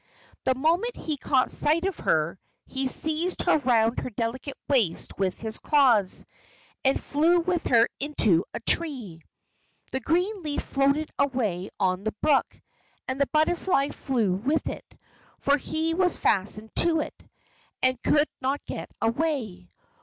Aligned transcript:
The 0.45 0.55
moment 0.55 0.95
he 0.95 1.15
caught 1.15 1.51
sight 1.51 1.85
of 1.85 1.99
her, 1.99 2.39
he 2.65 2.87
seized 2.87 3.43
her 3.43 3.59
round 3.59 3.99
her 3.99 4.09
delicate 4.09 4.57
waist 4.67 5.15
with 5.19 5.39
his 5.39 5.59
claws, 5.59 6.25
and 6.83 6.99
flew 6.99 7.39
with 7.39 7.65
her 7.67 7.87
into 7.99 8.43
a 8.51 8.59
tree. 8.61 9.21
The 9.91 9.99
green 9.99 10.41
leaf 10.41 10.63
floated 10.63 11.11
away 11.19 11.69
on 11.79 12.03
the 12.03 12.13
brook, 12.13 12.59
and 13.07 13.21
the 13.21 13.27
butterfly 13.31 13.89
flew 13.89 14.33
with 14.33 14.67
it, 14.67 14.97
for 15.37 15.57
he 15.57 15.93
was 15.93 16.17
fastened 16.17 16.73
to 16.77 17.01
it, 17.01 17.13
and 17.83 18.01
could 18.01 18.27
not 18.41 18.65
get 18.65 18.89
away. 19.03 19.69